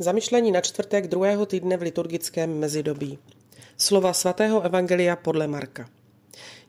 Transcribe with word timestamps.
Zamyšlení 0.00 0.52
na 0.52 0.60
čtvrtek 0.60 1.06
druhého 1.06 1.46
týdne 1.46 1.76
v 1.76 1.82
liturgickém 1.82 2.58
mezidobí. 2.58 3.18
Slova 3.76 4.12
svatého 4.12 4.62
Evangelia 4.62 5.16
podle 5.16 5.46
Marka. 5.46 5.90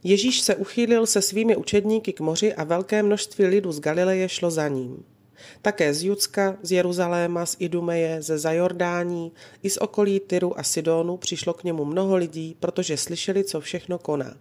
Ježíš 0.04 0.42
se 0.42 0.55
uchýlil 0.55 1.05
se 1.05 1.21
svými 1.21 1.55
učedníky 1.55 2.13
k 2.13 2.20
moři 2.20 2.54
a 2.54 2.63
velké 2.63 3.04
množství 3.04 3.46
lidu 3.46 3.71
z 3.71 3.79
Galileje 3.79 4.29
šlo 4.29 4.52
za 4.52 4.68
ním. 4.68 5.05
Také 5.62 5.94
z 5.94 6.04
Judska, 6.04 6.57
z 6.62 6.71
Jeruzaléma, 6.71 7.46
z 7.46 7.56
Idumeje, 7.60 8.22
ze 8.22 8.38
Zajordání 8.38 9.32
i 9.64 9.70
z 9.70 9.78
okolí 9.78 10.20
Tyru 10.20 10.60
a 10.60 10.64
Sidonu 10.64 11.18
přišlo 11.18 11.54
k 11.54 11.64
němu 11.64 11.86
mnoho 11.86 12.16
lidí, 12.16 12.56
protože 12.60 12.98
slyšeli, 12.98 13.44
co 13.44 13.62
všechno 13.62 14.00
koná. 14.00 14.38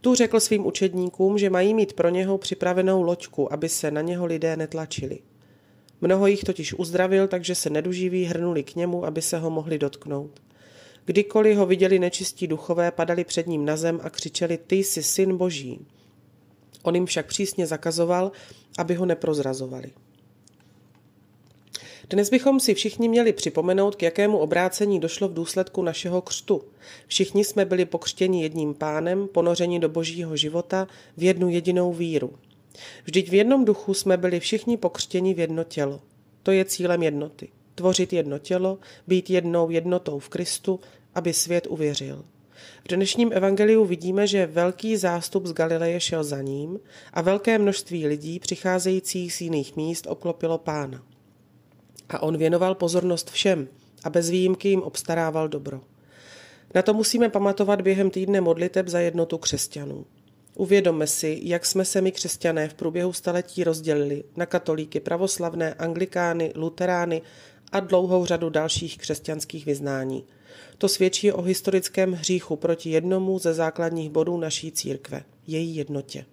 Tu 0.00 0.14
řekl 0.14 0.40
svým 0.40 0.66
učedníkům, 0.66 1.38
že 1.38 1.50
mají 1.50 1.74
mít 1.74 1.92
pro 1.92 2.08
něho 2.08 2.38
připravenou 2.38 3.02
loďku, 3.02 3.52
aby 3.52 3.68
se 3.68 3.90
na 3.90 4.00
něho 4.00 4.26
lidé 4.26 4.56
netlačili. 4.56 5.18
Mnoho 6.00 6.26
jich 6.26 6.44
totiž 6.44 6.74
uzdravil, 6.74 7.28
takže 7.28 7.54
se 7.54 7.70
neduživí 7.70 8.24
hrnuli 8.24 8.62
k 8.62 8.76
němu, 8.76 9.04
aby 9.04 9.22
se 9.22 9.38
ho 9.38 9.50
mohli 9.50 9.78
dotknout. 9.78 10.40
Kdykoliv 11.04 11.56
ho 11.56 11.66
viděli 11.66 11.98
nečistí 11.98 12.46
duchové, 12.46 12.90
padali 12.90 13.24
před 13.24 13.46
ním 13.46 13.64
na 13.64 13.76
zem 13.76 14.00
a 14.02 14.10
křičeli, 14.10 14.58
ty 14.66 14.76
jsi 14.76 15.02
syn 15.02 15.36
boží. 15.36 15.86
On 16.82 16.94
jim 16.94 17.06
však 17.06 17.26
přísně 17.26 17.66
zakazoval, 17.66 18.32
aby 18.78 18.94
ho 18.94 19.06
neprozrazovali. 19.06 19.92
Dnes 22.10 22.30
bychom 22.30 22.60
si 22.60 22.74
všichni 22.74 23.08
měli 23.08 23.32
připomenout, 23.32 23.96
k 23.96 24.02
jakému 24.02 24.38
obrácení 24.38 25.00
došlo 25.00 25.28
v 25.28 25.34
důsledku 25.34 25.82
našeho 25.82 26.22
křtu. 26.22 26.62
Všichni 27.06 27.44
jsme 27.44 27.64
byli 27.64 27.84
pokřtěni 27.84 28.42
jedním 28.42 28.74
pánem, 28.74 29.28
ponořeni 29.28 29.78
do 29.78 29.88
božího 29.88 30.36
života 30.36 30.88
v 31.16 31.22
jednu 31.22 31.48
jedinou 31.48 31.92
víru. 31.92 32.34
Vždyť 33.04 33.30
v 33.30 33.34
jednom 33.34 33.64
duchu 33.64 33.94
jsme 33.94 34.16
byli 34.16 34.40
všichni 34.40 34.76
pokřtěni 34.76 35.34
v 35.34 35.38
jedno 35.38 35.64
tělo. 35.64 36.00
To 36.42 36.50
je 36.50 36.64
cílem 36.64 37.02
jednoty. 37.02 37.48
Tvořit 37.74 38.12
jedno 38.12 38.38
tělo, 38.38 38.78
být 39.06 39.30
jednou 39.30 39.70
jednotou 39.70 40.18
v 40.18 40.28
Kristu, 40.28 40.80
aby 41.14 41.32
svět 41.32 41.66
uvěřil. 41.66 42.24
V 42.84 42.88
dnešním 42.88 43.30
evangeliu 43.32 43.84
vidíme, 43.84 44.26
že 44.26 44.46
velký 44.46 44.96
zástup 44.96 45.46
z 45.46 45.52
Galileje 45.52 46.00
šel 46.00 46.24
za 46.24 46.42
ním 46.42 46.80
a 47.12 47.22
velké 47.22 47.58
množství 47.58 48.06
lidí 48.06 48.38
přicházejících 48.38 49.34
z 49.34 49.40
jiných 49.40 49.76
míst 49.76 50.06
obklopilo 50.06 50.58
pána. 50.58 51.02
A 52.08 52.22
on 52.22 52.36
věnoval 52.36 52.74
pozornost 52.74 53.30
všem 53.30 53.68
a 54.04 54.10
bez 54.10 54.30
výjimky 54.30 54.68
jim 54.68 54.82
obstarával 54.82 55.48
dobro. 55.48 55.80
Na 56.74 56.82
to 56.82 56.94
musíme 56.94 57.28
pamatovat 57.28 57.80
během 57.80 58.10
týdne 58.10 58.40
modliteb 58.40 58.88
za 58.88 59.00
jednotu 59.00 59.38
křesťanů. 59.38 60.04
Uvědomme 60.58 61.06
si, 61.06 61.40
jak 61.42 61.66
jsme 61.66 61.84
se 61.84 62.00
my 62.00 62.12
křesťané 62.12 62.68
v 62.68 62.74
průběhu 62.74 63.12
staletí 63.12 63.64
rozdělili 63.64 64.24
na 64.36 64.46
katolíky, 64.46 65.00
pravoslavné, 65.00 65.74
anglikány, 65.74 66.52
luterány 66.56 67.22
a 67.72 67.80
dlouhou 67.80 68.26
řadu 68.26 68.50
dalších 68.50 68.98
křesťanských 68.98 69.66
vyznání. 69.66 70.24
To 70.78 70.88
svědčí 70.88 71.32
o 71.32 71.42
historickém 71.42 72.12
hříchu 72.12 72.56
proti 72.56 72.90
jednomu 72.90 73.38
ze 73.38 73.54
základních 73.54 74.10
bodů 74.10 74.36
naší 74.36 74.72
církve, 74.72 75.22
její 75.46 75.76
jednotě. 75.76 76.24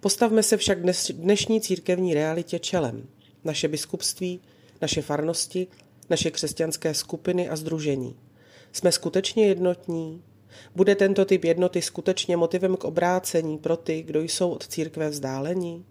Postavme 0.00 0.42
se 0.42 0.56
však 0.56 0.78
dnešní 1.12 1.60
církevní 1.60 2.14
realitě 2.14 2.58
čelem. 2.58 3.08
Naše 3.44 3.68
biskupství, 3.68 4.40
naše 4.80 5.02
farnosti, 5.02 5.66
naše 6.10 6.30
křesťanské 6.30 6.94
skupiny 6.94 7.48
a 7.48 7.56
združení. 7.56 8.16
Jsme 8.72 8.92
skutečně 8.92 9.46
jednotní, 9.46 10.22
bude 10.76 10.94
tento 10.94 11.24
typ 11.24 11.44
jednoty 11.44 11.82
skutečně 11.82 12.36
motivem 12.36 12.76
k 12.76 12.84
obrácení 12.84 13.58
pro 13.58 13.76
ty, 13.76 14.02
kdo 14.02 14.22
jsou 14.22 14.50
od 14.50 14.66
církve 14.66 15.08
vzdálení? 15.08 15.84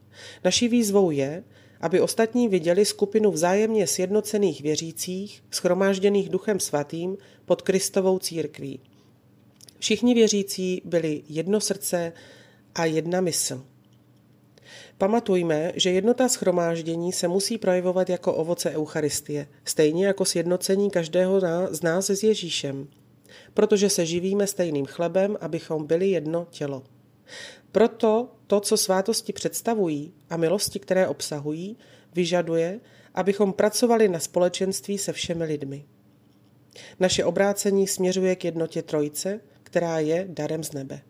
Naší 0.44 0.68
výzvou 0.68 1.12
je, 1.12 1.44
aby 1.82 2.02
ostatní 2.02 2.48
viděli 2.48 2.86
skupinu 2.86 3.32
vzájemně 3.32 3.88
sjednocených 3.88 4.62
věřících, 4.62 5.44
schromážděných 5.52 6.30
duchem 6.30 6.60
svatým 6.60 7.18
pod 7.46 7.62
Kristovou 7.62 8.20
církví. 8.20 8.80
Všichni 9.80 10.14
věřící 10.14 10.82
byli 10.86 11.24
jedno 11.30 11.62
srdce 11.62 12.14
a 12.76 12.86
jedna 12.86 13.22
mysl. 13.22 13.64
Pamatujme, 14.98 15.72
že 15.76 15.92
jednota 15.92 16.30
schromáždění 16.30 17.12
se 17.12 17.28
musí 17.28 17.58
projevovat 17.58 18.10
jako 18.10 18.34
ovoce 18.34 18.72
Eucharistie, 18.72 19.48
stejně 19.66 20.08
jako 20.08 20.26
sjednocení 20.26 20.90
každého 20.90 21.42
z 21.72 21.82
nás 21.82 22.10
s 22.10 22.24
Ježíšem 22.24 22.88
protože 23.54 23.90
se 23.90 24.06
živíme 24.06 24.48
stejným 24.48 24.86
chlebem, 24.86 25.38
abychom 25.42 25.88
byli 25.88 26.10
jedno 26.10 26.48
tělo. 26.50 26.84
Proto 27.72 28.36
to, 28.48 28.60
co 28.60 28.78
svátosti 28.78 29.34
představují 29.34 30.14
a 30.30 30.38
milosti, 30.38 30.80
které 30.80 31.08
obsahují, 31.08 31.78
vyžaduje, 32.16 32.80
abychom 33.14 33.54
pracovali 33.54 34.10
na 34.10 34.20
společenství 34.20 34.98
se 34.98 35.14
všemi 35.14 35.44
lidmi. 35.44 35.86
Naše 37.00 37.26
obrácení 37.26 37.88
směřuje 37.88 38.36
k 38.36 38.46
jednotě 38.46 38.82
Trojce, 38.82 39.40
která 39.64 40.00
je 40.00 40.26
darem 40.30 40.64
z 40.64 40.74
nebe. 40.74 41.02